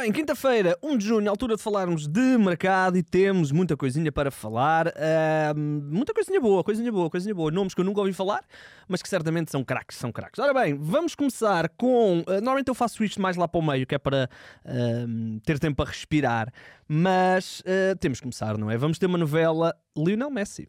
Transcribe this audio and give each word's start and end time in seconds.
bem, 0.00 0.10
quinta-feira, 0.12 0.78
1 0.82 0.96
de 0.96 1.06
junho, 1.06 1.28
altura 1.28 1.56
de 1.56 1.62
falarmos 1.62 2.08
de 2.08 2.38
mercado 2.38 2.96
e 2.96 3.02
temos 3.02 3.52
muita 3.52 3.76
coisinha 3.76 4.10
para 4.10 4.30
falar. 4.30 4.86
Uh, 4.86 5.58
muita 5.58 6.14
coisinha 6.14 6.40
boa, 6.40 6.64
coisinha 6.64 6.90
boa, 6.90 7.10
coisinha 7.10 7.34
boa. 7.34 7.50
Nomes 7.50 7.74
que 7.74 7.82
eu 7.82 7.84
nunca 7.84 8.00
ouvi 8.00 8.14
falar, 8.14 8.42
mas 8.88 9.02
que 9.02 9.08
certamente 9.10 9.50
são 9.50 9.62
craques, 9.62 9.98
são 9.98 10.10
craques. 10.10 10.38
Ora 10.38 10.54
bem, 10.54 10.74
vamos 10.74 11.14
começar 11.14 11.68
com. 11.76 12.20
Uh, 12.20 12.40
normalmente 12.40 12.68
eu 12.68 12.74
faço 12.74 13.04
isto 13.04 13.20
mais 13.20 13.36
lá 13.36 13.46
para 13.46 13.58
o 13.58 13.62
meio, 13.62 13.86
que 13.86 13.94
é 13.94 13.98
para 13.98 14.30
uh, 14.64 15.40
ter 15.44 15.58
tempo 15.58 15.76
para 15.76 15.90
respirar, 15.90 16.50
mas 16.88 17.62
temos 18.00 18.18
que 18.18 18.22
começar, 18.22 18.56
não 18.56 18.70
é? 18.70 18.78
Vamos 18.78 18.98
ter 18.98 19.06
uma 19.06 19.18
novela 19.18 19.74
Lionel 19.94 20.30
Messi. 20.30 20.66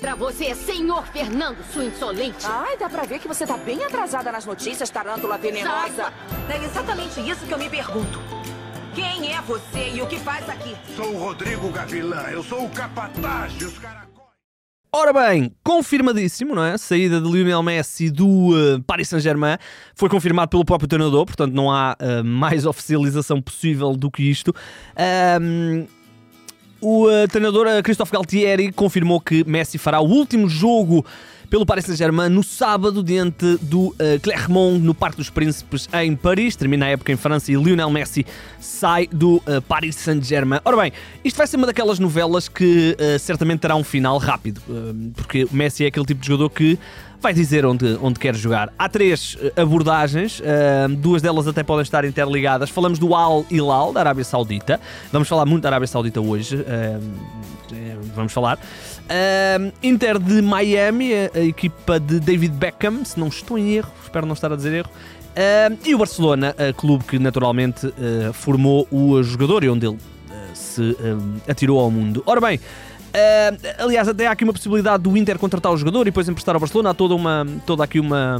Pra 0.00 0.14
você, 0.14 0.54
senhor 0.54 1.06
Fernando, 1.08 1.58
sua 1.72 1.84
insolente. 1.84 2.46
Ai, 2.46 2.76
dá 2.78 2.88
pra 2.88 3.02
ver 3.02 3.18
que 3.18 3.28
você 3.28 3.46
tá 3.46 3.58
bem 3.58 3.84
atrasada 3.84 4.32
nas 4.32 4.46
notícias, 4.46 4.88
tarântula 4.88 5.36
venenosa. 5.36 6.10
É 6.48 6.64
exatamente 6.64 7.20
isso 7.20 7.46
que 7.46 7.52
eu 7.52 7.58
me 7.58 7.68
pergunto. 7.68 8.18
Quem 8.94 9.32
é 9.32 9.40
você 9.42 9.90
e 9.94 10.00
o 10.00 10.06
que 10.06 10.18
faz 10.18 10.48
aqui? 10.48 10.74
Sou 10.96 11.14
o 11.14 11.18
Rodrigo 11.18 11.68
Gavilã, 11.70 12.22
eu 12.30 12.42
sou 12.42 12.64
o 12.64 12.70
capataz 12.70 13.52
dos 13.54 13.78
caracóis. 13.78 14.10
Ora 14.92 15.12
bem, 15.12 15.54
confirmadíssimo, 15.62 16.54
não 16.54 16.64
é? 16.64 16.72
A 16.72 16.78
saída 16.78 17.20
de 17.20 17.30
Lionel 17.30 17.62
Messi 17.62 18.10
do 18.10 18.26
uh, 18.26 18.82
Paris 18.84 19.08
Saint-Germain 19.08 19.56
foi 19.94 20.08
confirmado 20.08 20.48
pelo 20.48 20.64
próprio 20.64 20.88
treinador, 20.88 21.26
portanto 21.26 21.52
não 21.52 21.70
há 21.70 21.94
uh, 22.00 22.24
mais 22.24 22.66
oficialização 22.66 23.40
possível 23.40 23.92
do 23.92 24.10
que 24.10 24.22
isto. 24.22 24.52
Um, 25.40 25.86
o 26.80 27.06
uh, 27.06 27.28
treinador 27.28 27.66
uh, 27.66 27.82
Christophe 27.82 28.12
Galtieri 28.12 28.72
confirmou 28.72 29.20
que 29.20 29.44
Messi 29.44 29.78
fará 29.78 30.00
o 30.00 30.08
último 30.08 30.48
jogo 30.48 31.04
pelo 31.50 31.66
Paris 31.66 31.84
Saint-Germain 31.84 32.28
no 32.28 32.44
sábado 32.44 33.02
diante 33.02 33.58
do 33.62 33.88
uh, 33.88 33.94
Clermont 34.22 34.78
no 34.78 34.94
Parque 34.94 35.16
dos 35.16 35.28
Príncipes 35.28 35.88
em 35.92 36.14
Paris. 36.14 36.54
Termina 36.54 36.86
a 36.86 36.88
época 36.90 37.12
em 37.12 37.16
França 37.16 37.50
e 37.50 37.56
Lionel 37.56 37.90
Messi 37.90 38.24
sai 38.60 39.08
do 39.08 39.36
uh, 39.38 39.60
Paris 39.66 39.96
Saint-Germain. 39.96 40.60
Ora 40.64 40.76
bem, 40.76 40.92
isto 41.24 41.36
vai 41.36 41.48
ser 41.48 41.56
uma 41.56 41.66
daquelas 41.66 41.98
novelas 41.98 42.48
que 42.48 42.96
uh, 42.98 43.18
certamente 43.18 43.60
terá 43.60 43.74
um 43.74 43.82
final 43.82 44.16
rápido, 44.18 44.62
porque 45.16 45.44
o 45.44 45.54
Messi 45.54 45.84
é 45.84 45.88
aquele 45.88 46.06
tipo 46.06 46.20
de 46.20 46.26
jogador 46.28 46.50
que 46.50 46.78
vai 47.20 47.34
dizer 47.34 47.66
onde, 47.66 47.98
onde 48.00 48.18
quer 48.18 48.34
jogar. 48.34 48.72
Há 48.78 48.88
três 48.88 49.36
abordagens, 49.56 50.42
duas 50.98 51.20
delas 51.22 51.46
até 51.46 51.62
podem 51.62 51.82
estar 51.82 52.04
interligadas. 52.04 52.70
Falamos 52.70 52.98
do 52.98 53.14
Al 53.14 53.44
Hilal, 53.50 53.92
da 53.92 54.00
Arábia 54.00 54.24
Saudita. 54.24 54.80
Vamos 55.12 55.28
falar 55.28 55.44
muito 55.44 55.62
da 55.62 55.68
Arábia 55.68 55.86
Saudita 55.86 56.20
hoje. 56.20 56.64
vamos 58.14 58.32
falar. 58.32 58.58
Inter 59.82 60.18
de 60.18 60.40
Miami, 60.40 61.12
a, 61.34 61.40
equipa 61.40 62.00
de 62.00 62.20
David 62.20 62.54
Beckham, 62.54 63.04
se 63.04 63.18
não 63.18 63.28
estou 63.28 63.58
em 63.58 63.74
erro, 63.74 63.92
espero 64.02 64.26
não 64.26 64.34
estar 64.34 64.52
a 64.52 64.56
dizer 64.56 64.72
erro. 64.72 64.90
E 65.84 65.94
o 65.94 65.98
Barcelona, 65.98 66.54
clube 66.76 67.04
que 67.04 67.18
naturalmente 67.18 67.92
formou 68.32 68.86
o 68.90 69.22
jogador 69.22 69.62
e 69.64 69.68
onde 69.68 69.86
ele 69.86 69.98
se 70.54 70.96
atirou 71.48 71.78
ao 71.78 71.90
mundo. 71.90 72.22
Ora 72.26 72.40
bem, 72.40 72.60
aliás, 73.78 74.08
até 74.08 74.26
há 74.26 74.32
aqui 74.32 74.44
uma 74.44 74.52
possibilidade 74.52 75.02
do 75.02 75.16
Inter 75.16 75.38
contratar 75.38 75.72
o 75.72 75.76
jogador 75.76 76.02
e 76.02 76.04
depois 76.06 76.28
emprestar 76.28 76.54
ao 76.54 76.60
Barcelona. 76.60 76.90
Há 76.90 76.94
toda, 76.94 77.14
uma, 77.14 77.46
toda 77.66 77.84
aqui 77.84 77.98
uma 77.98 78.38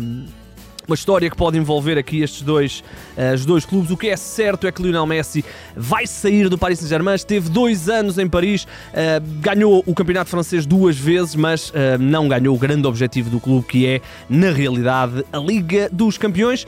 uma 0.91 0.95
história 0.95 1.31
que 1.31 1.37
pode 1.37 1.57
envolver 1.57 1.97
aqui 1.97 2.21
estes 2.21 2.43
dois, 2.43 2.83
uh, 3.17 3.35
os 3.35 3.47
dois 3.47 3.65
clubes. 3.65 3.91
O 3.91 3.97
que 3.97 4.09
é 4.09 4.17
certo 4.17 4.67
é 4.67 4.73
que 4.73 4.83
Lionel 4.83 5.07
Messi 5.07 5.45
vai 5.77 6.07
sair 6.07 6.49
do 6.49 6.59
Paris 6.59 6.81
Saint-Germain. 6.81 7.15
Esteve 7.15 7.49
dois 7.49 7.89
anos 7.89 8.19
em 8.19 8.29
Paris, 8.29 8.65
uh, 8.65 9.25
ganhou 9.41 9.85
o 9.87 9.95
campeonato 9.95 10.31
francês 10.31 10.67
duas 10.67 10.97
vezes, 10.97 11.37
mas 11.37 11.71
uh, 11.71 11.73
não 12.01 12.29
ganhou 12.29 12.57
o 12.57 12.59
grande 12.59 12.87
objetivo 12.89 13.31
do 13.31 13.39
clube, 13.39 13.67
que 13.67 13.87
é, 13.87 14.01
na 14.29 14.51
realidade, 14.51 15.25
a 15.33 15.39
Liga 15.39 15.89
dos 15.93 16.19
Campeões. 16.19 16.67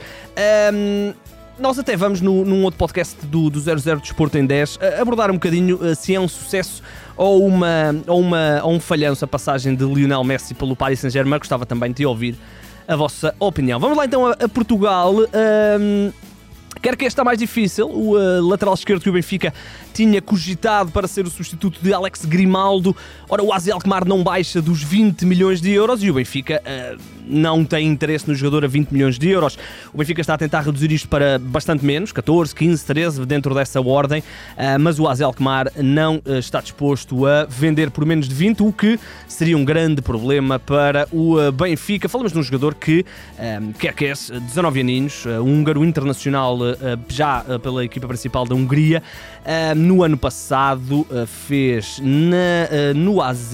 Um, 0.73 1.13
nós 1.59 1.77
até 1.77 1.95
vamos 1.95 2.19
no, 2.19 2.45
num 2.45 2.63
outro 2.63 2.79
podcast 2.79 3.25
do, 3.25 3.49
do 3.49 3.59
00 3.59 3.99
Desporto 3.99 4.39
em 4.39 4.45
10 4.45 4.79
abordar 4.99 5.29
um 5.29 5.35
bocadinho 5.35 5.79
se 5.95 6.15
é 6.15 6.19
um 6.19 6.27
sucesso 6.27 6.81
ou, 7.15 7.45
uma, 7.45 7.95
ou, 8.07 8.19
uma, 8.19 8.61
ou 8.63 8.73
um 8.73 8.79
falhanço 8.79 9.25
a 9.25 9.27
passagem 9.27 9.75
de 9.75 9.85
Lionel 9.85 10.23
Messi 10.23 10.53
pelo 10.53 10.75
Paris 10.75 10.99
Saint-Germain. 10.99 11.39
Gostava 11.39 11.65
também 11.65 11.91
de 11.91 12.05
ouvir 12.05 12.35
a 12.87 12.95
vossa 12.95 13.33
opinião. 13.39 13.79
Vamos 13.79 13.97
lá 13.97 14.05
então 14.05 14.25
a, 14.27 14.31
a 14.31 14.49
Portugal. 14.49 15.13
Quer 16.81 16.97
que 16.97 17.05
este 17.05 17.13
está 17.13 17.23
mais 17.23 17.37
difícil, 17.37 17.87
o 17.87 18.17
uh, 18.17 18.45
lateral 18.45 18.73
esquerdo 18.73 19.01
que 19.01 19.09
o 19.09 19.13
Benfica 19.13 19.53
tinha 19.93 20.21
cogitado 20.21 20.91
para 20.91 21.07
ser 21.07 21.25
o 21.25 21.29
substituto 21.29 21.79
de 21.81 21.93
Alex 21.93 22.25
Grimaldo. 22.25 22.95
Ora, 23.29 23.43
o 23.43 23.53
AZ 23.53 23.69
Alkmaar 23.69 24.05
não 24.07 24.23
baixa 24.23 24.61
dos 24.61 24.83
20 24.83 25.25
milhões 25.25 25.61
de 25.61 25.71
euros 25.71 26.03
e 26.03 26.09
o 26.09 26.15
Benfica 26.15 26.61
uh, 26.65 26.99
não 27.25 27.63
tem 27.63 27.87
interesse 27.87 28.27
no 28.27 28.35
jogador 28.35 28.65
a 28.65 28.67
20 28.67 28.89
milhões 28.89 29.17
de 29.17 29.29
euros. 29.29 29.57
O 29.93 29.97
Benfica 29.97 30.19
está 30.19 30.33
a 30.33 30.37
tentar 30.37 30.61
reduzir 30.61 30.91
isto 30.91 31.07
para 31.07 31.39
bastante 31.39 31.85
menos, 31.85 32.11
14, 32.11 32.53
15, 32.53 32.85
13, 32.85 33.25
dentro 33.25 33.53
dessa 33.53 33.79
ordem, 33.79 34.21
uh, 34.21 34.79
mas 34.79 34.99
o 34.99 35.07
AZ 35.07 35.21
Alkmaar 35.21 35.71
não 35.77 36.21
está 36.25 36.59
disposto 36.59 37.25
a 37.25 37.45
vender 37.45 37.91
por 37.91 38.05
menos 38.05 38.27
de 38.27 38.35
20, 38.35 38.63
o 38.63 38.73
que 38.73 38.99
seria 39.27 39.57
um 39.57 39.63
grande 39.63 40.01
problema 40.01 40.59
para 40.59 41.07
o 41.11 41.37
Benfica. 41.51 42.09
Falamos 42.09 42.33
de 42.33 42.39
um 42.39 42.43
jogador 42.43 42.75
que, 42.75 43.05
quer 43.79 43.93
que 43.93 44.05
é 44.05 44.13
19 44.13 44.79
aninhos, 44.79 45.25
húngaro 45.25 45.83
internacional 45.83 46.57
eh, 46.71 46.97
já 47.07 47.43
eh, 47.47 47.57
pela 47.57 47.83
equipa 47.83 48.07
principal 48.07 48.45
da 48.45 48.55
Hungria. 48.55 49.01
Eh, 49.45 49.75
no 49.75 50.03
ano 50.03 50.17
passado 50.17 51.05
fez 51.27 51.99
na, 52.01 52.93
no 52.95 53.21
AZ 53.21 53.53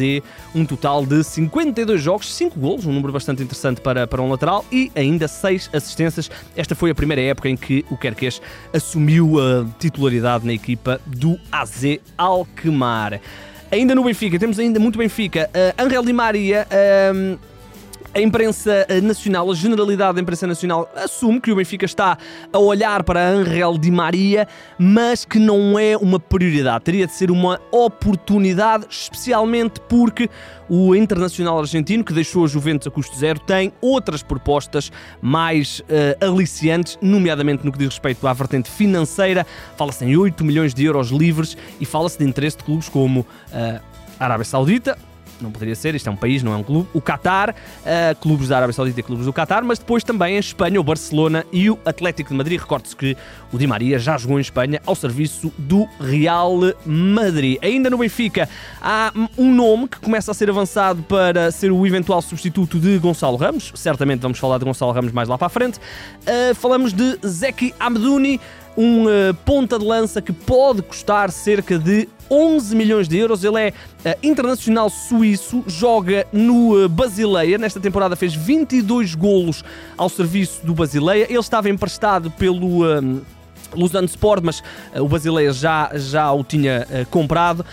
um 0.53 0.65
total 0.65 1.05
de 1.05 1.23
52 1.23 2.01
jogos, 2.01 2.33
5 2.33 2.59
golos, 2.59 2.85
um 2.85 2.93
número 2.93 3.11
bastante 3.11 3.41
interessante 3.41 3.81
para, 3.81 4.05
para 4.05 4.21
um 4.21 4.29
lateral 4.29 4.63
e 4.71 4.91
ainda 4.95 5.27
6 5.27 5.69
assistências. 5.73 6.29
Esta 6.55 6.75
foi 6.75 6.91
a 6.91 6.95
primeira 6.95 7.21
época 7.21 7.49
em 7.49 7.57
que 7.57 7.83
o 7.89 7.97
Kerkes 7.97 8.41
assumiu 8.73 9.39
a 9.39 9.65
titularidade 9.79 10.45
na 10.45 10.53
equipa 10.53 11.01
do 11.05 11.39
AZ 11.51 11.99
Alkmaar. 12.17 13.19
Ainda 13.71 13.93
no 13.93 14.03
Benfica, 14.03 14.39
temos 14.39 14.57
ainda 14.57 14.79
muito 14.79 14.97
Benfica. 14.97 15.49
Uh, 15.53 15.83
Angel 15.83 16.03
Di 16.03 16.13
Maria. 16.13 16.67
Uh, 16.71 17.37
a 18.13 18.19
imprensa 18.19 18.85
eh, 18.89 19.01
nacional, 19.01 19.51
a 19.51 19.55
generalidade 19.55 20.15
da 20.15 20.21
imprensa 20.21 20.47
nacional, 20.47 20.91
assume 20.95 21.39
que 21.39 21.51
o 21.51 21.55
Benfica 21.55 21.85
está 21.85 22.17
a 22.51 22.57
olhar 22.57 23.03
para 23.03 23.27
Angel 23.29 23.77
Di 23.77 23.91
Maria, 23.91 24.47
mas 24.77 25.25
que 25.25 25.37
não 25.37 25.77
é 25.77 25.95
uma 25.95 26.19
prioridade. 26.19 26.85
Teria 26.85 27.05
de 27.05 27.13
ser 27.13 27.29
uma 27.29 27.59
oportunidade, 27.71 28.87
especialmente 28.89 29.79
porque 29.87 30.29
o 30.67 30.95
internacional 30.95 31.59
argentino, 31.59 32.03
que 32.03 32.13
deixou 32.13 32.45
a 32.45 32.47
Juventus 32.47 32.87
a 32.87 32.91
custo 32.91 33.15
zero, 33.17 33.39
tem 33.39 33.71
outras 33.81 34.23
propostas 34.23 34.91
mais 35.21 35.79
uh, 35.81 36.25
aliciantes, 36.25 36.97
nomeadamente 37.01 37.65
no 37.65 37.71
que 37.71 37.77
diz 37.77 37.89
respeito 37.89 38.27
à 38.27 38.33
vertente 38.33 38.69
financeira. 38.69 39.45
Fala-se 39.77 40.05
em 40.05 40.15
8 40.15 40.43
milhões 40.43 40.73
de 40.73 40.85
euros 40.85 41.09
livres 41.09 41.57
e 41.79 41.85
fala-se 41.85 42.19
de 42.19 42.25
interesse 42.25 42.57
de 42.57 42.63
clubes 42.63 42.87
como 42.87 43.21
uh, 43.21 43.25
a 44.19 44.25
Arábia 44.25 44.45
Saudita, 44.45 44.97
não 45.43 45.51
poderia 45.51 45.75
ser, 45.75 45.95
isto 45.95 46.07
é 46.07 46.11
um 46.11 46.15
país, 46.15 46.43
não 46.43 46.53
é 46.53 46.55
um 46.55 46.63
clube. 46.63 46.87
O 46.93 47.01
Qatar, 47.01 47.51
uh, 47.51 48.19
clubes 48.19 48.49
da 48.49 48.57
Arábia 48.57 48.73
Saudita 48.73 48.99
e 48.99 49.03
clubes 49.03 49.25
do 49.25 49.33
Qatar, 49.33 49.63
mas 49.63 49.79
depois 49.79 50.03
também 50.03 50.37
a 50.37 50.39
Espanha, 50.39 50.79
o 50.79 50.83
Barcelona 50.83 51.45
e 51.51 51.69
o 51.69 51.79
Atlético 51.85 52.29
de 52.29 52.35
Madrid. 52.35 52.59
Recorde-se 52.59 52.95
que 52.95 53.17
o 53.51 53.57
Di 53.57 53.67
Maria 53.67 53.99
já 53.99 54.17
jogou 54.17 54.37
em 54.37 54.41
Espanha 54.41 54.81
ao 54.85 54.95
serviço 54.95 55.51
do 55.57 55.87
Real 55.99 56.59
Madrid. 56.85 57.57
Ainda 57.61 57.89
no 57.89 57.97
Benfica 57.97 58.47
há 58.81 59.11
um 59.37 59.53
nome 59.53 59.87
que 59.87 59.99
começa 59.99 60.31
a 60.31 60.33
ser 60.33 60.49
avançado 60.49 61.01
para 61.03 61.51
ser 61.51 61.71
o 61.71 61.85
eventual 61.85 62.21
substituto 62.21 62.79
de 62.79 62.97
Gonçalo 62.97 63.37
Ramos. 63.37 63.71
Certamente 63.75 64.21
vamos 64.21 64.39
falar 64.39 64.57
de 64.57 64.65
Gonçalo 64.65 64.91
Ramos 64.91 65.11
mais 65.11 65.27
lá 65.27 65.37
para 65.37 65.47
a 65.47 65.49
frente. 65.49 65.77
Uh, 65.79 66.55
falamos 66.55 66.93
de 66.93 67.17
Zeki 67.25 67.73
Amdouni 67.79 68.39
um 68.77 69.05
uh, 69.05 69.33
ponta 69.45 69.77
de 69.77 69.85
lança 69.85 70.21
que 70.21 70.31
pode 70.31 70.81
custar 70.81 71.31
cerca 71.31 71.77
de 71.77 72.07
11 72.29 72.75
milhões 72.75 73.07
de 73.07 73.17
euros. 73.17 73.43
Ele 73.43 73.59
é 73.59 73.69
uh, 73.69 74.17
internacional 74.21 74.89
suíço, 74.89 75.63
joga 75.67 76.25
no 76.31 76.85
uh, 76.85 76.89
Basileia. 76.89 77.57
Nesta 77.57 77.79
temporada 77.79 78.15
fez 78.15 78.33
22 78.33 79.15
golos 79.15 79.63
ao 79.97 80.09
serviço 80.09 80.65
do 80.65 80.73
Basileia. 80.73 81.25
Ele 81.29 81.39
estava 81.39 81.69
emprestado 81.69 82.31
pelo. 82.31 82.83
Uh, 82.83 83.21
Lausanne 83.71 84.07
Sport, 84.07 84.41
mas 84.43 84.61
uh, 84.95 85.03
o 85.03 85.07
Basileia 85.07 85.53
já, 85.53 85.91
já 85.93 86.31
o 86.31 86.43
tinha 86.43 86.87
comprado. 87.11 87.63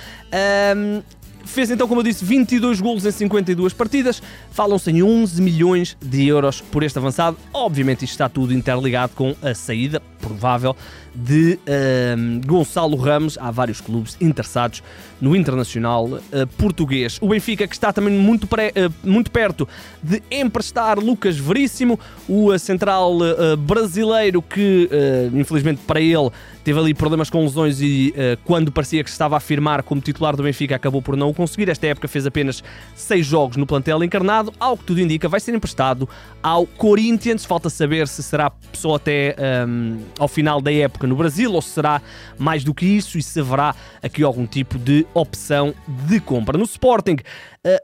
Um, 0.76 1.00
Fez 1.46 1.70
então, 1.70 1.86
como 1.86 2.00
eu 2.00 2.04
disse, 2.04 2.24
22 2.24 2.80
golos 2.80 3.06
em 3.06 3.10
52 3.10 3.72
partidas. 3.72 4.20
Falam-se 4.50 4.90
em 4.90 5.02
11 5.02 5.40
milhões 5.40 5.96
de 6.04 6.26
euros 6.26 6.60
por 6.60 6.82
este 6.82 6.98
avançado. 6.98 7.36
Obviamente, 7.54 8.04
isto 8.04 8.12
está 8.12 8.28
tudo 8.28 8.52
interligado 8.52 9.12
com 9.14 9.34
a 9.40 9.54
saída 9.54 10.00
provável 10.20 10.76
de 11.16 11.58
uh, 11.62 12.46
Gonçalo 12.46 12.96
Ramos. 12.96 13.38
Há 13.40 13.50
vários 13.50 13.80
clubes 13.80 14.16
interessados 14.20 14.82
no 15.20 15.34
internacional 15.34 16.04
uh, 16.06 16.20
português. 16.58 17.18
O 17.20 17.28
Benfica, 17.28 17.66
que 17.66 17.74
está 17.74 17.92
também 17.92 18.12
muito, 18.12 18.46
pré, 18.46 18.72
uh, 18.76 18.92
muito 19.02 19.30
perto 19.30 19.66
de 20.02 20.22
emprestar 20.30 20.98
Lucas 20.98 21.38
Veríssimo, 21.38 21.98
o 22.28 22.56
central 22.58 23.18
brasileiro 23.58 24.40
que, 24.40 24.88
infelizmente 25.34 25.80
para 25.86 26.00
ele, 26.00 26.30
teve 26.62 26.78
ali 26.78 26.94
problemas 26.94 27.30
com 27.30 27.42
lesões 27.42 27.80
e 27.80 28.14
quando 28.44 28.70
parecia 28.70 29.02
que 29.02 29.10
estava 29.10 29.36
a 29.36 29.40
firmar 29.40 29.82
como 29.82 30.00
titular 30.00 30.36
do 30.36 30.42
Benfica, 30.42 30.76
acabou 30.76 31.02
por 31.02 31.16
não 31.16 31.30
o 31.30 31.34
conseguir. 31.34 31.68
Esta 31.68 31.86
época 31.88 32.08
fez 32.08 32.26
apenas 32.26 32.62
seis 32.94 33.26
jogos 33.26 33.56
no 33.56 33.66
plantel 33.66 34.02
encarnado. 34.04 34.52
Ao 34.58 34.76
que 34.76 34.84
tudo 34.84 35.00
indica, 35.00 35.28
vai 35.28 35.40
ser 35.40 35.54
emprestado 35.54 36.08
ao 36.42 36.66
Corinthians. 36.66 37.44
Falta 37.44 37.68
saber 37.68 38.06
se 38.06 38.22
será 38.22 38.52
só 38.72 38.94
até. 38.94 39.34
Um, 39.66 39.98
ao 40.18 40.28
final 40.28 40.60
da 40.60 40.72
época 40.72 41.05
no 41.06 41.16
Brasil 41.16 41.52
ou 41.52 41.62
será 41.62 42.00
mais 42.38 42.64
do 42.64 42.74
que 42.74 42.86
isso 42.86 43.18
e 43.18 43.22
se 43.22 43.40
haverá 43.40 43.74
aqui 44.02 44.22
algum 44.22 44.46
tipo 44.46 44.78
de 44.78 45.06
opção 45.14 45.74
de 46.08 46.20
compra. 46.20 46.58
No 46.58 46.64
Sporting, 46.64 47.16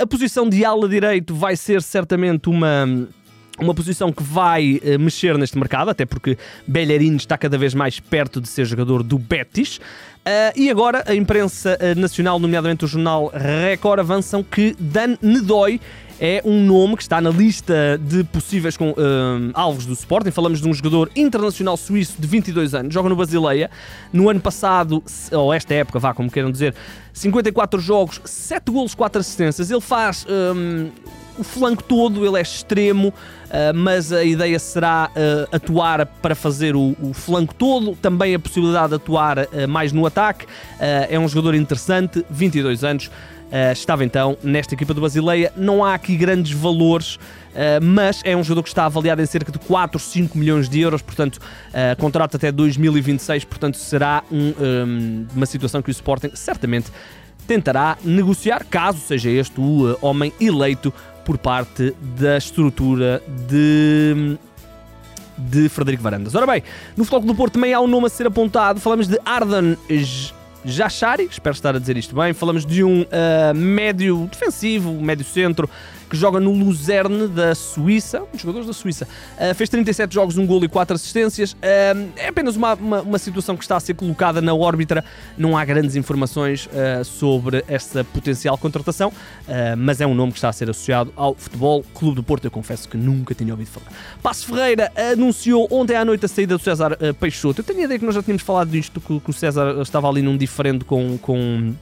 a 0.00 0.06
posição 0.06 0.48
de 0.48 0.64
ala 0.64 0.88
direito 0.88 1.34
vai 1.34 1.56
ser 1.56 1.82
certamente 1.82 2.48
uma 2.48 3.08
uma 3.58 3.74
posição 3.74 4.12
que 4.12 4.22
vai 4.22 4.80
uh, 4.82 4.98
mexer 4.98 5.36
neste 5.36 5.58
mercado, 5.58 5.90
até 5.90 6.04
porque 6.06 6.38
Bellerin 6.66 7.16
está 7.16 7.36
cada 7.36 7.58
vez 7.58 7.74
mais 7.74 8.00
perto 8.00 8.40
de 8.40 8.48
ser 8.48 8.64
jogador 8.64 9.02
do 9.02 9.18
Betis. 9.18 9.76
Uh, 9.76 10.54
e 10.56 10.70
agora 10.70 11.04
a 11.06 11.14
imprensa 11.14 11.76
uh, 11.80 11.98
nacional, 11.98 12.38
nomeadamente 12.38 12.84
o 12.84 12.88
jornal 12.88 13.30
Record, 13.34 14.00
avançam 14.00 14.42
que 14.42 14.74
Dan 14.78 15.16
Nedoy 15.20 15.80
é 16.20 16.40
um 16.44 16.64
nome 16.64 16.96
que 16.96 17.02
está 17.02 17.20
na 17.20 17.30
lista 17.30 18.00
de 18.00 18.22
possíveis 18.22 18.76
com, 18.76 18.94
alvos 19.54 19.84
do 19.84 19.92
Sporting. 19.92 20.30
Falamos 20.30 20.60
de 20.60 20.68
um 20.68 20.72
jogador 20.72 21.10
internacional 21.16 21.76
suíço 21.76 22.14
de 22.16 22.28
22 22.28 22.74
anos, 22.76 22.94
joga 22.94 23.08
no 23.08 23.16
Basileia. 23.16 23.68
No 24.12 24.30
ano 24.30 24.38
passado, 24.38 25.02
ou 25.32 25.52
esta 25.52 25.74
época, 25.74 25.98
vá 25.98 26.14
como 26.14 26.30
queiram 26.30 26.52
dizer, 26.52 26.76
54 27.12 27.80
jogos, 27.80 28.20
7 28.24 28.70
golos, 28.70 28.94
4 28.94 29.20
assistências. 29.20 29.68
Ele 29.68 29.80
faz 29.80 30.24
um, 30.28 30.90
o 31.38 31.44
flanco 31.44 31.82
todo, 31.82 32.26
ele 32.26 32.38
é 32.38 32.42
extremo, 32.42 33.08
uh, 33.08 33.12
mas 33.74 34.12
a 34.12 34.24
ideia 34.24 34.58
será 34.58 35.10
uh, 35.10 35.54
atuar 35.54 36.06
para 36.06 36.34
fazer 36.34 36.76
o, 36.76 36.96
o, 37.00 37.12
flanco 37.12 37.54
todo, 37.54 37.96
também 37.96 38.34
a 38.34 38.38
possibilidade 38.38 38.90
de 38.90 38.94
atuar 38.96 39.38
uh, 39.38 39.68
mais 39.68 39.92
no 39.92 40.06
ataque. 40.06 40.46
é 40.78 41.18
um 41.18 41.28
jogador 41.28 41.54
interessante, 41.54 42.24
22 42.30 42.84
anos. 42.84 43.10
estava 43.72 44.04
então 44.04 44.36
nesta 44.42 44.74
equipa 44.74 44.94
do 44.94 45.00
Basileia. 45.00 45.52
Não 45.56 45.84
há 45.84 45.94
aqui 45.94 46.16
grandes 46.16 46.52
valores, 46.52 47.18
mas 47.82 48.20
é 48.24 48.36
um 48.36 48.42
jogador 48.42 48.62
que 48.62 48.68
está 48.70 48.86
avaliado 48.86 49.20
em 49.20 49.26
cerca 49.26 49.52
de 49.52 49.58
4, 49.58 49.98
5 49.98 50.38
milhões 50.38 50.68
de 50.68 50.80
euros, 50.80 51.02
portanto, 51.02 51.38
contrato 51.98 52.36
até 52.36 52.50
2026, 52.50 53.44
portanto, 53.44 53.76
será 53.76 54.22
um, 54.30 54.54
um, 54.58 55.26
uma 55.36 55.46
situação 55.46 55.82
que 55.82 55.90
o 55.90 55.92
Sporting 55.92 56.30
certamente 56.34 56.90
tentará 57.46 57.96
negociar, 58.02 58.64
caso 58.64 58.98
seja 58.98 59.30
este 59.30 59.60
o 59.60 59.96
homem 60.00 60.32
eleito 60.40 60.92
por 61.24 61.38
parte 61.38 61.94
da 62.18 62.36
estrutura 62.36 63.22
de 63.48 64.38
de 65.36 65.68
Frederico 65.68 66.02
Varandas. 66.02 66.34
Ora 66.34 66.46
bem, 66.46 66.62
no 66.96 67.04
Futebol 67.04 67.32
do 67.32 67.34
Porto 67.34 67.54
também 67.54 67.72
há 67.72 67.80
um 67.80 67.86
nome 67.86 68.06
a 68.06 68.08
ser 68.08 68.26
apontado. 68.26 68.80
Falamos 68.80 69.08
de 69.08 69.18
Ardan 69.24 69.76
Jachari, 70.64 71.24
espero 71.30 71.54
estar 71.54 71.74
a 71.74 71.78
dizer 71.78 71.96
isto 71.96 72.14
bem. 72.14 72.32
Falamos 72.32 72.64
de 72.64 72.84
um 72.84 73.02
uh, 73.02 73.54
médio 73.54 74.28
defensivo, 74.30 74.92
médio 74.92 75.24
centro, 75.24 75.68
que 76.12 76.16
joga 76.18 76.38
no 76.38 76.52
Luzerne 76.52 77.26
da 77.26 77.54
Suíça, 77.54 78.22
um 78.22 78.32
dos 78.32 78.42
jogadores 78.42 78.66
da 78.66 78.74
Suíça. 78.74 79.08
Uh, 79.34 79.54
fez 79.54 79.70
37 79.70 80.12
jogos, 80.12 80.36
um 80.36 80.46
gol 80.46 80.62
e 80.62 80.68
4 80.68 80.94
assistências. 80.94 81.54
Uh, 81.54 82.12
é 82.16 82.28
apenas 82.28 82.54
uma, 82.54 82.74
uma, 82.74 83.00
uma, 83.00 83.18
situação 83.18 83.56
que 83.56 83.64
está 83.64 83.78
a 83.78 83.80
ser 83.80 83.94
colocada 83.94 84.42
na 84.42 84.52
órbita. 84.52 85.02
Não 85.38 85.56
há 85.56 85.64
grandes 85.64 85.96
informações 85.96 86.66
uh, 86.66 87.02
sobre 87.02 87.64
esta 87.66 88.04
potencial 88.04 88.58
contratação, 88.58 89.10
mas 89.78 90.02
é 90.02 90.06
um 90.06 90.14
nome 90.14 90.32
que 90.32 90.38
está 90.38 90.50
a 90.50 90.52
ser 90.52 90.68
associado 90.68 91.10
ao 91.16 91.34
Futebol 91.34 91.82
Clube 91.94 92.16
do 92.16 92.22
Porto. 92.22 92.44
Eu 92.44 92.50
confesso 92.50 92.86
que 92.86 92.96
nunca 92.98 93.34
tinha 93.34 93.54
ouvido 93.54 93.68
falar. 93.68 93.86
Passo 94.22 94.46
Ferreira 94.46 94.92
anunciou 95.12 95.66
ontem 95.70 95.96
à 95.96 96.04
noite 96.04 96.26
a 96.26 96.28
saída 96.28 96.58
do 96.58 96.62
César 96.62 96.98
Peixoto. 97.18 97.60
Eu 97.60 97.64
tenho 97.64 97.80
a 97.80 97.84
ideia 97.84 97.98
que 97.98 98.04
nós 98.04 98.14
já 98.14 98.22
tínhamos 98.22 98.42
falado 98.42 98.68
disto, 98.68 99.00
que, 99.00 99.18
que 99.18 99.30
o 99.30 99.32
César 99.32 99.80
estava 99.80 100.08
ali 100.08 100.20
num 100.20 100.36
diferente 100.36 100.84
com, 100.84 101.16
com 101.16 101.72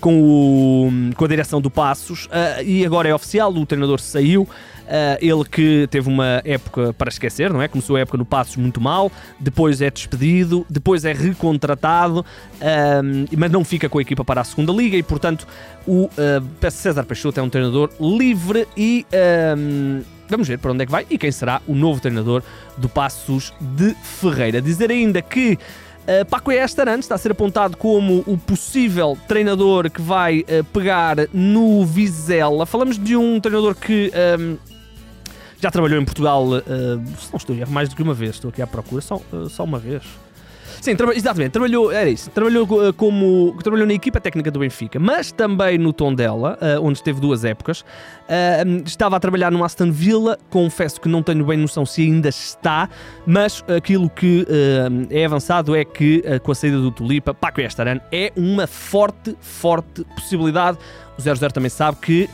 com, 0.00 0.22
o, 0.22 1.14
com 1.14 1.24
a 1.24 1.28
direção 1.28 1.60
do 1.60 1.70
Passos 1.70 2.26
uh, 2.26 2.62
e 2.64 2.84
agora 2.84 3.08
é 3.08 3.14
oficial, 3.14 3.52
o 3.52 3.66
treinador 3.66 4.00
saiu. 4.00 4.42
Uh, 4.42 5.14
ele 5.20 5.44
que 5.44 5.86
teve 5.88 6.08
uma 6.08 6.42
época 6.44 6.92
para 6.94 7.08
esquecer, 7.08 7.52
não 7.52 7.62
é? 7.62 7.68
Começou 7.68 7.94
a 7.94 8.00
época 8.00 8.18
no 8.18 8.24
Passos 8.24 8.56
muito 8.56 8.80
mal, 8.80 9.12
depois 9.38 9.80
é 9.80 9.88
despedido, 9.88 10.66
depois 10.68 11.04
é 11.04 11.12
recontratado, 11.12 12.20
uh, 12.20 13.36
mas 13.38 13.52
não 13.52 13.64
fica 13.64 13.88
com 13.88 13.98
a 13.98 14.02
equipa 14.02 14.24
para 14.24 14.40
a 14.40 14.44
segunda 14.44 14.72
liga 14.72 14.96
e, 14.96 15.02
portanto, 15.04 15.46
o 15.86 16.06
uh, 16.06 16.70
César 16.72 17.04
Peixoto 17.04 17.38
é 17.38 17.42
um 17.42 17.48
treinador 17.48 17.90
livre 18.00 18.66
e 18.76 19.06
vamos 20.28 20.48
ver 20.48 20.58
para 20.58 20.72
onde 20.72 20.82
é 20.82 20.86
que 20.86 20.92
vai 20.92 21.06
e 21.08 21.16
quem 21.16 21.30
será 21.30 21.62
o 21.68 21.74
novo 21.74 22.00
treinador 22.00 22.42
do 22.76 22.88
Passos 22.88 23.52
de 23.60 23.94
Ferreira. 24.02 24.60
Dizer 24.60 24.90
ainda 24.90 25.22
que 25.22 25.56
Uh, 26.00 26.24
Paco 26.24 26.50
Estaran 26.50 26.98
está 26.98 27.14
a 27.14 27.18
ser 27.18 27.32
apontado 27.32 27.76
como 27.76 28.24
o 28.26 28.36
possível 28.36 29.16
treinador 29.28 29.90
que 29.90 30.00
vai 30.00 30.40
uh, 30.40 30.64
pegar 30.72 31.16
no 31.32 31.84
Vizela. 31.84 32.66
Falamos 32.66 32.98
de 32.98 33.16
um 33.16 33.38
treinador 33.38 33.74
que 33.74 34.10
um, 34.12 34.18
ehm, 34.18 34.56
já 35.60 35.70
trabalhou 35.70 36.00
em 36.00 36.04
Portugal, 36.04 36.44
uh, 36.46 36.60
se 37.18 37.30
não 37.30 37.36
estou 37.36 37.56
mais 37.68 37.88
do 37.88 37.94
que 37.94 38.02
uma 38.02 38.14
vez, 38.14 38.36
estou 38.36 38.48
aqui 38.48 38.62
à 38.62 38.66
procura, 38.66 39.02
só, 39.02 39.20
só 39.50 39.62
uma 39.62 39.78
vez. 39.78 40.02
Sim, 40.80 40.96
traba 40.96 41.14
exatamente, 41.14 41.52
trabalhou, 41.52 41.92
era 41.92 42.08
isso, 42.08 42.30
trabalhou 42.30 42.64
uh, 42.64 42.92
como, 42.94 43.54
trabalhou 43.62 43.86
na 43.86 43.92
equipa 43.92 44.18
técnica 44.18 44.50
do 44.50 44.60
Benfica, 44.60 44.98
mas 44.98 45.30
também 45.30 45.76
no 45.76 45.92
Tondela, 45.92 46.58
uh, 46.60 46.82
onde 46.82 46.98
esteve 46.98 47.20
duas 47.20 47.44
épocas. 47.44 47.82
Uh, 47.82 48.82
estava 48.86 49.16
a 49.16 49.20
trabalhar 49.20 49.50
no 49.50 49.62
Aston 49.62 49.90
Villa, 49.90 50.38
confesso 50.48 50.98
que 50.98 51.06
não 51.06 51.22
tenho 51.22 51.44
bem 51.44 51.58
noção 51.58 51.84
se 51.84 52.02
ainda 52.02 52.30
está, 52.30 52.88
mas 53.26 53.62
aquilo 53.76 54.08
que 54.08 54.46
é 55.10 55.24
avançado 55.24 55.76
é 55.76 55.84
que 55.84 56.22
com 56.42 56.52
a 56.52 56.54
saída 56.54 56.78
do 56.78 56.90
Tulipa, 56.90 57.34
Paco 57.34 57.60
Estaran 57.60 58.00
é 58.10 58.32
uma 58.36 58.66
forte, 58.66 59.36
forte 59.40 60.04
possibilidade. 60.14 60.78
O 61.18 61.20
00 61.20 61.50
também 61.52 61.68
sabe 61.68 61.98
que 62.00 62.30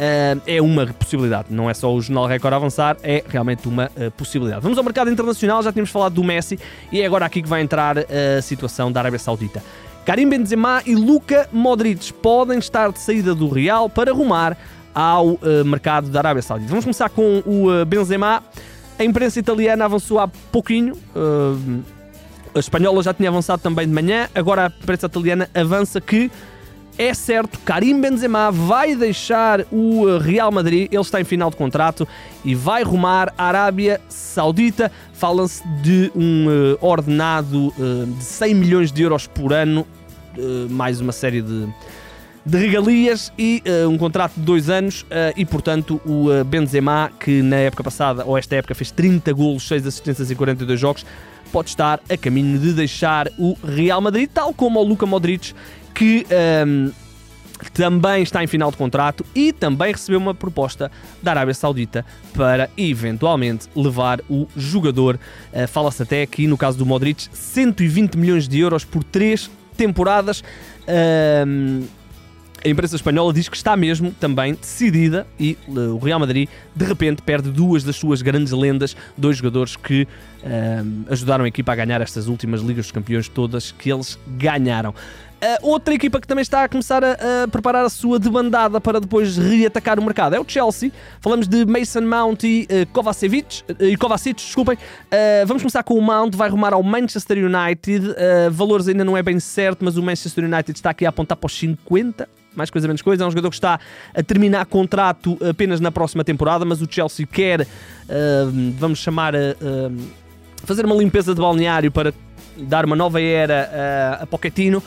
Uh, 0.00 0.40
é 0.46 0.62
uma 0.62 0.86
possibilidade. 0.86 1.48
Não 1.50 1.68
é 1.68 1.74
só 1.74 1.92
o 1.92 2.00
Jornal 2.00 2.24
Record 2.24 2.54
avançar, 2.54 2.96
é 3.02 3.22
realmente 3.28 3.68
uma 3.68 3.90
uh, 3.94 4.10
possibilidade. 4.12 4.62
Vamos 4.62 4.78
ao 4.78 4.82
mercado 4.84 5.10
internacional, 5.10 5.62
já 5.62 5.70
tínhamos 5.70 5.90
falado 5.90 6.14
do 6.14 6.24
Messi 6.24 6.58
e 6.90 7.02
é 7.02 7.04
agora 7.04 7.26
aqui 7.26 7.42
que 7.42 7.48
vai 7.48 7.60
entrar 7.60 7.98
a 7.98 8.40
situação 8.40 8.90
da 8.90 8.98
Arábia 9.00 9.18
Saudita. 9.18 9.62
Karim 10.06 10.26
Benzema 10.26 10.82
e 10.86 10.94
Luka 10.94 11.46
Modric 11.52 12.14
podem 12.14 12.58
estar 12.58 12.90
de 12.90 12.98
saída 12.98 13.34
do 13.34 13.50
Real 13.50 13.90
para 13.90 14.10
rumar 14.10 14.56
ao 14.94 15.32
uh, 15.32 15.38
mercado 15.66 16.08
da 16.08 16.20
Arábia 16.20 16.40
Saudita. 16.40 16.70
Vamos 16.70 16.86
começar 16.86 17.10
com 17.10 17.42
o 17.44 17.84
Benzema. 17.84 18.42
A 18.98 19.04
imprensa 19.04 19.38
italiana 19.38 19.84
avançou 19.84 20.18
há 20.18 20.26
pouquinho. 20.26 20.96
a 22.54 22.58
espanhola 22.58 23.02
já 23.02 23.12
tinha 23.12 23.28
avançado 23.28 23.60
também 23.60 23.86
de 23.86 23.92
manhã. 23.92 24.30
Agora 24.34 24.68
a 24.68 24.82
imprensa 24.82 25.04
italiana 25.04 25.50
avança 25.54 26.00
que 26.00 26.30
é 27.00 27.14
certo, 27.14 27.58
Karim 27.60 27.98
Benzema 27.98 28.50
vai 28.50 28.94
deixar 28.94 29.64
o 29.72 30.06
eh, 30.06 30.18
Real 30.18 30.52
Madrid, 30.52 30.86
ele 30.92 31.00
está 31.00 31.18
em 31.18 31.24
final 31.24 31.48
de 31.48 31.56
contrato 31.56 32.06
e 32.44 32.54
vai 32.54 32.82
rumar 32.82 33.32
à 33.38 33.44
Arábia 33.44 33.98
Saudita. 34.06 34.92
Fala-se 35.14 35.66
de 35.82 36.12
um 36.14 36.46
uh, 36.46 36.78
ordenado 36.78 37.68
uh, 37.68 38.04
de 38.04 38.22
100 38.22 38.54
milhões 38.54 38.92
de 38.92 39.00
euros 39.00 39.26
por 39.26 39.54
ano, 39.54 39.86
uh, 40.36 40.68
mais 40.68 41.00
uma 41.00 41.10
série 41.10 41.40
de, 41.40 41.66
de 42.44 42.58
regalias 42.58 43.32
e 43.38 43.62
um 43.88 43.96
contrato 43.96 44.34
de 44.34 44.42
dois 44.42 44.68
anos. 44.68 45.06
e 45.36 45.46
portanto, 45.46 45.98
o 46.04 46.44
Benzema, 46.44 47.10
que 47.18 47.40
na 47.40 47.56
época 47.56 47.82
passada, 47.82 48.26
ou 48.26 48.36
esta 48.36 48.56
época, 48.56 48.74
fez 48.74 48.90
30 48.90 49.32
golos, 49.32 49.66
6 49.66 49.86
assistências 49.86 50.30
e 50.30 50.34
42 50.34 50.78
jogos, 50.78 51.06
pode 51.50 51.70
estar 51.70 52.00
a 52.08 52.16
caminho 52.16 52.58
de 52.58 52.72
deixar 52.72 53.28
o 53.38 53.56
Real 53.64 54.00
Madrid, 54.00 54.28
tal 54.32 54.54
como 54.54 54.80
o 54.80 54.84
Luka 54.84 55.06
Modric 55.06 55.52
que 55.94 56.26
um, 56.66 56.90
também 57.74 58.22
está 58.22 58.42
em 58.42 58.46
final 58.46 58.70
de 58.70 58.76
contrato 58.76 59.24
e 59.34 59.52
também 59.52 59.92
recebeu 59.92 60.18
uma 60.18 60.34
proposta 60.34 60.90
da 61.22 61.32
Arábia 61.32 61.54
Saudita 61.54 62.04
para 62.34 62.70
eventualmente 62.76 63.68
levar 63.76 64.20
o 64.28 64.46
jogador. 64.56 65.18
Uh, 65.52 65.68
Fala-se 65.68 66.02
até 66.02 66.22
aqui, 66.22 66.46
no 66.46 66.56
caso 66.56 66.78
do 66.78 66.86
Modric, 66.86 67.28
120 67.32 68.16
milhões 68.16 68.48
de 68.48 68.58
euros 68.58 68.84
por 68.84 69.04
três 69.04 69.50
temporadas. 69.76 70.42
Um, 71.46 71.84
a 72.62 72.68
imprensa 72.68 72.94
espanhola 72.94 73.32
diz 73.32 73.48
que 73.48 73.56
está 73.56 73.74
mesmo 73.74 74.12
também 74.12 74.52
decidida 74.52 75.26
e 75.38 75.56
uh, 75.66 75.94
o 75.94 75.98
Real 75.98 76.20
Madrid 76.20 76.46
de 76.76 76.84
repente 76.84 77.22
perde 77.22 77.50
duas 77.50 77.82
das 77.82 77.96
suas 77.96 78.20
grandes 78.20 78.52
lendas, 78.52 78.94
dois 79.16 79.38
jogadores 79.38 79.76
que 79.76 80.02
uh, 80.02 81.12
ajudaram 81.12 81.44
a 81.46 81.48
equipa 81.48 81.72
a 81.72 81.76
ganhar 81.76 82.02
estas 82.02 82.26
últimas 82.26 82.60
Ligas 82.60 82.86
dos 82.86 82.92
Campeões 82.92 83.28
todas 83.28 83.72
que 83.72 83.90
eles 83.90 84.18
ganharam. 84.26 84.94
Uh, 85.40 85.70
outra 85.70 85.94
equipa 85.94 86.20
que 86.20 86.26
também 86.26 86.42
está 86.42 86.64
a 86.64 86.68
começar 86.68 87.02
a, 87.02 87.12
a, 87.44 87.48
preparar 87.48 87.82
a 87.82 87.88
sua 87.88 88.18
debandada 88.18 88.78
para 88.78 89.00
depois 89.00 89.38
reatacar 89.38 89.98
o 89.98 90.02
mercado 90.02 90.36
é 90.36 90.40
o 90.40 90.44
Chelsea. 90.46 90.92
Falamos 91.18 91.48
de 91.48 91.64
Mason 91.64 92.02
Mount 92.02 92.44
e 92.44 92.68
uh, 92.70 92.86
Kovacevic, 92.92 93.62
uh, 93.62 93.84
e 93.84 93.96
Kovacic, 93.96 94.36
desculpem. 94.36 94.76
Uh, 94.76 95.46
vamos 95.46 95.62
começar 95.62 95.82
com 95.82 95.94
o 95.94 96.02
Mount, 96.02 96.34
vai 96.34 96.50
rumar 96.50 96.74
ao 96.74 96.82
Manchester 96.82 97.38
United. 97.38 98.14
valores 98.50 98.86
ainda 98.86 99.02
não 99.02 99.16
é 99.16 99.22
bem 99.22 99.40
certo, 99.40 99.82
mas 99.82 99.96
o 99.96 100.02
Manchester 100.02 100.44
United 100.44 100.72
está 100.72 100.90
aqui 100.90 101.06
a 101.06 101.08
apontar 101.08 101.38
para 101.38 101.46
os 101.46 101.58
50 101.58 102.28
mais 102.54 102.68
coisa 102.68 102.86
menos 102.86 103.00
coisa. 103.00 103.24
É 103.24 103.26
um 103.26 103.30
jogador 103.30 103.48
que 103.48 103.56
está 103.56 103.80
a 104.14 104.22
terminar 104.22 104.66
contrato 104.66 105.38
apenas 105.48 105.80
na 105.80 105.90
próxima 105.90 106.22
temporada, 106.22 106.64
mas 106.64 106.82
o 106.82 106.88
Chelsea 106.90 107.26
quer, 107.26 107.62
uh, 107.62 107.66
vamos 108.78 108.98
chamar, 108.98 109.34
uh, 109.34 109.38
fazer 110.64 110.84
uma 110.84 110.96
limpeza 110.96 111.34
de 111.34 111.40
balneário 111.40 111.90
para 111.90 112.12
dar 112.58 112.84
uma 112.84 112.96
nova 112.96 113.20
era 113.20 113.70
uh, 114.20 114.22
a 114.24 114.26
Pochettino 114.26 114.82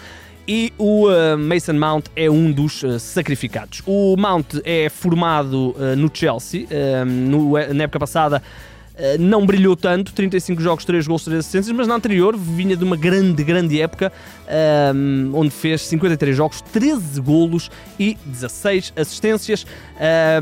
e 0.47 0.73
o 0.77 1.07
uh, 1.07 1.37
Mason 1.37 1.73
Mount 1.73 2.05
é 2.15 2.29
um 2.29 2.51
dos 2.51 2.83
uh, 2.83 2.99
sacrificados. 2.99 3.81
O 3.85 4.15
Mount 4.17 4.55
é 4.63 4.89
formado 4.89 5.75
uh, 5.77 5.95
no 5.95 6.09
Chelsea, 6.13 6.67
no, 7.05 7.53
na 7.73 7.83
época 7.83 7.99
passada 7.99 8.41
não 9.19 9.45
brilhou 9.45 9.75
tanto, 9.75 10.13
35 10.13 10.61
jogos, 10.61 10.85
3 10.85 11.07
gols, 11.07 11.23
3 11.23 11.39
assistências, 11.39 11.75
mas 11.75 11.87
na 11.87 11.95
anterior 11.95 12.37
vinha 12.37 12.77
de 12.77 12.83
uma 12.83 12.95
grande, 12.95 13.43
grande 13.43 13.81
época 13.81 14.11
um, 14.95 15.31
onde 15.33 15.51
fez 15.51 15.81
53 15.87 16.35
jogos, 16.35 16.61
13 16.61 17.21
golos 17.21 17.71
e 17.99 18.17
16 18.25 18.93
assistências. 18.95 19.65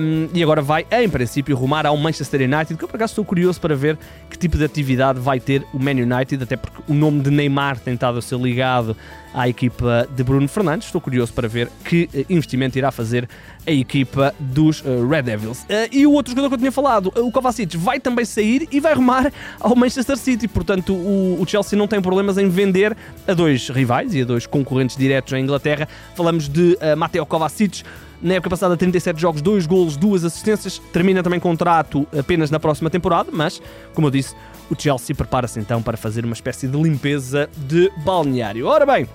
Um, 0.02 0.28
e 0.34 0.42
agora 0.42 0.62
vai, 0.62 0.86
em 0.92 1.10
princípio, 1.10 1.56
rumar 1.56 1.86
ao 1.86 1.96
Manchester 1.98 2.42
United, 2.42 2.76
que 2.76 2.84
eu 2.84 2.88
por 2.88 2.96
acaso 2.96 3.12
estou 3.12 3.26
curioso 3.26 3.60
para 3.60 3.76
ver 3.76 3.98
que 4.30 4.38
tipo 4.38 4.58
de 4.58 4.64
atividade 4.64 5.20
vai 5.20 5.40
ter 5.40 5.66
o 5.74 5.80
Man 5.80 5.92
United, 5.92 6.44
até 6.44 6.58
porque 6.58 6.82
o 6.88 6.94
nome 6.94 7.22
de 7.22 7.30
Neymar 7.30 7.80
tem 7.80 7.94
estado 7.94 8.18
a 8.18 8.22
ser 8.22 8.38
ligado 8.40 8.96
à 9.34 9.48
equipa 9.48 10.08
de 10.10 10.24
Bruno 10.24 10.48
Fernandes. 10.48 10.88
Estou 10.88 11.00
curioso 11.00 11.32
para 11.34 11.48
ver 11.48 11.70
que 11.86 12.10
uh, 12.14 12.26
investimento 12.30 12.78
irá 12.78 12.92
fazer 12.92 13.30
a 13.66 13.72
equipa 13.72 14.34
dos 14.40 14.82
uh, 14.82 15.08
Red 15.08 15.24
Devils. 15.24 15.66
E 15.92 16.06
o 16.06 16.12
outro 16.12 16.32
jogador 16.32 16.50
que 16.50 16.56
eu 16.56 16.60
tinha 16.60 16.72
falado, 16.72 17.14
o 17.16 17.32
Kovacic, 17.32 17.78
vai 17.78 18.00
também 18.00 18.26
sair 18.26 18.51
e 18.72 18.80
vai 18.80 18.94
rumar 18.94 19.32
ao 19.60 19.76
Manchester 19.76 20.18
City. 20.18 20.48
Portanto, 20.48 20.94
o, 20.94 21.42
o 21.42 21.48
Chelsea 21.48 21.78
não 21.78 21.88
tem 21.88 22.02
problemas 22.02 22.38
em 22.38 22.50
vender 22.50 22.96
a 23.28 23.34
dois 23.34 23.70
rivais 23.70 24.14
e 24.14 24.22
a 24.22 24.26
dois 24.26 24.46
concorrentes 24.46 24.98
diretos 24.98 25.32
na 25.32 25.40
Inglaterra. 25.40 25.88
Falamos 26.16 26.50
de 26.50 26.78
uh, 26.82 26.98
Mateo 26.98 27.26
Kovacic. 27.26 27.84
Na 28.22 28.36
época 28.36 28.52
passada, 28.52 28.78
37 28.78 29.20
jogos, 29.20 29.42
2 29.42 29.66
golos, 29.66 29.98
2 29.98 30.26
assistências. 30.26 30.80
Termina 30.94 31.24
também 31.24 31.40
contrato 31.40 32.08
apenas 32.18 32.52
na 32.52 32.60
próxima 32.60 32.88
temporada, 32.88 33.32
mas, 33.34 33.60
como 33.96 34.08
eu 34.08 34.12
disse, 34.12 34.36
o 34.70 34.80
Chelsea 34.80 35.16
prepara-se 35.16 35.60
então 35.60 35.82
para 35.82 35.98
fazer 35.98 36.24
uma 36.24 36.34
espécie 36.34 36.68
de 36.68 36.78
limpeza 36.80 37.50
de 37.58 37.92
balneário. 38.06 38.68
Ora 38.68 38.86
bem, 38.86 39.08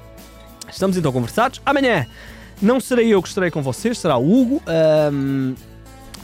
estamos 0.68 0.96
então 0.96 1.12
conversados. 1.12 1.62
Amanhã 1.64 2.04
não 2.60 2.80
serei 2.80 3.12
eu 3.12 3.22
que 3.22 3.28
estarei 3.28 3.50
com 3.50 3.62
vocês, 3.62 3.98
será 3.98 4.16
o 4.16 4.24
Hugo. 4.24 4.62
Um, 5.12 5.54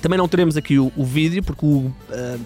também 0.02 0.18
não 0.18 0.28
teremos 0.28 0.56
aqui 0.56 0.78
o, 0.78 0.92
o 0.96 1.04
vídeo, 1.04 1.42
porque 1.42 1.64
o 1.64 1.78
uh, 1.78 1.92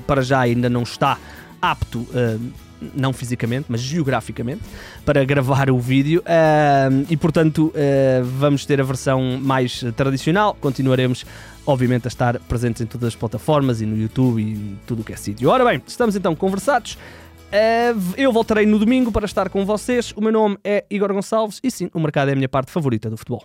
para 0.07 0.23
já, 0.23 0.41
ainda 0.41 0.69
não 0.69 0.83
está 0.83 1.19
apto. 1.61 2.01
Uh, 2.01 2.67
não 2.95 3.11
fisicamente, 3.11 3.67
mas 3.69 3.81
geograficamente, 3.81 4.61
para 5.05 5.25
gravar 5.25 5.71
o 5.71 5.79
vídeo 5.79 6.21
uh, 6.21 7.07
e, 7.09 7.17
portanto, 7.17 7.73
uh, 7.75 8.23
vamos 8.23 8.67
ter 8.67 8.79
a 8.81 8.85
versão 8.85 9.39
mais 9.41 9.83
tradicional. 9.97 10.55
Continuaremos, 10.61 11.25
obviamente, 11.67 12.07
a 12.07 12.09
estar 12.09 12.39
presentes 12.41 12.83
em 12.83 12.87
todas 12.87 13.09
as 13.09 13.17
plataformas 13.17 13.81
e 13.81 13.87
no 13.87 13.97
YouTube 13.97 14.43
e 14.43 14.77
tudo 14.87 15.01
o 15.01 15.05
que 15.05 15.13
é 15.15 15.17
sítio. 15.17 15.49
Ora 15.49 15.65
bem, 15.65 15.83
estamos 15.87 16.17
então 16.17 16.37
conversados. 16.37 16.99
Eu 18.17 18.31
voltarei 18.31 18.67
no 18.67 18.79
domingo 18.79 19.11
para 19.11 19.25
estar 19.25 19.49
com 19.49 19.65
vocês. 19.65 20.13
O 20.15 20.21
meu 20.21 20.33
nome 20.33 20.59
é 20.63 20.85
Igor 20.91 21.11
Gonçalves 21.15 21.61
e 21.65 21.71
sim, 21.71 21.89
o 21.95 22.01
mercado 22.01 22.29
é 22.29 22.33
a 22.33 22.37
minha 22.37 22.49
parte 22.49 22.71
favorita 22.71 23.09
do 23.09 23.17
futebol. 23.17 23.43